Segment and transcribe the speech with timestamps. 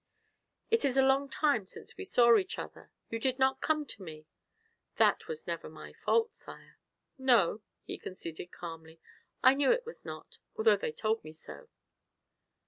[0.71, 4.01] "It is a long time since we saw each other; you did not come to
[4.01, 4.25] me"
[4.97, 6.79] "That was never my fault, sire."
[7.19, 8.99] "No," he conceded calmly.
[9.43, 11.69] "I knew it was not, although they told me so."